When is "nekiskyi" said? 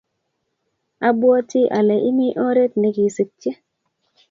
2.81-3.51